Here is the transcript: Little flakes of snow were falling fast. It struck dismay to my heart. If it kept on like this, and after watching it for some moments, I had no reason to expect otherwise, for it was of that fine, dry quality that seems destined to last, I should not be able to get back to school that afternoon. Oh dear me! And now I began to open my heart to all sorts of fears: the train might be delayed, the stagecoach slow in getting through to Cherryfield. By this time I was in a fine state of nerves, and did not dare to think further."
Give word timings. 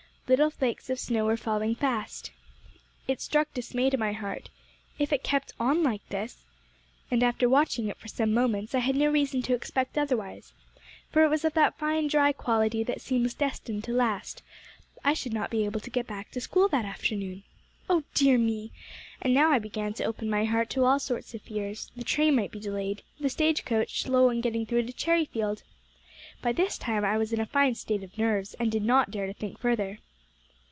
Little 0.27 0.49
flakes 0.49 0.89
of 0.89 0.97
snow 0.97 1.25
were 1.25 1.35
falling 1.35 1.75
fast. 1.75 2.31
It 3.05 3.19
struck 3.19 3.53
dismay 3.53 3.89
to 3.89 3.97
my 3.97 4.13
heart. 4.13 4.49
If 4.97 5.11
it 5.11 5.25
kept 5.25 5.51
on 5.59 5.83
like 5.83 6.07
this, 6.07 6.45
and 7.11 7.21
after 7.21 7.49
watching 7.49 7.89
it 7.89 7.97
for 7.97 8.07
some 8.07 8.33
moments, 8.33 8.73
I 8.73 8.79
had 8.79 8.95
no 8.95 9.11
reason 9.11 9.41
to 9.41 9.53
expect 9.53 9.97
otherwise, 9.97 10.53
for 11.09 11.21
it 11.25 11.27
was 11.27 11.43
of 11.43 11.51
that 11.55 11.77
fine, 11.77 12.07
dry 12.07 12.31
quality 12.31 12.81
that 12.81 13.01
seems 13.01 13.33
destined 13.33 13.83
to 13.83 13.91
last, 13.91 14.41
I 15.03 15.13
should 15.13 15.33
not 15.33 15.49
be 15.51 15.65
able 15.65 15.81
to 15.81 15.89
get 15.89 16.07
back 16.07 16.31
to 16.31 16.39
school 16.39 16.69
that 16.69 16.85
afternoon. 16.85 17.43
Oh 17.89 18.05
dear 18.13 18.37
me! 18.37 18.71
And 19.21 19.33
now 19.33 19.51
I 19.51 19.59
began 19.59 19.93
to 19.95 20.05
open 20.05 20.29
my 20.29 20.45
heart 20.45 20.69
to 20.69 20.85
all 20.85 20.99
sorts 21.01 21.33
of 21.33 21.41
fears: 21.41 21.91
the 21.97 22.05
train 22.05 22.37
might 22.37 22.51
be 22.51 22.59
delayed, 22.61 23.01
the 23.19 23.27
stagecoach 23.27 24.03
slow 24.03 24.29
in 24.29 24.39
getting 24.39 24.65
through 24.65 24.83
to 24.83 24.93
Cherryfield. 24.93 25.63
By 26.41 26.53
this 26.53 26.77
time 26.77 27.03
I 27.03 27.17
was 27.17 27.33
in 27.33 27.41
a 27.41 27.45
fine 27.45 27.75
state 27.75 28.01
of 28.01 28.17
nerves, 28.17 28.53
and 28.61 28.71
did 28.71 28.85
not 28.85 29.11
dare 29.11 29.27
to 29.27 29.33
think 29.33 29.59
further." 29.59 29.99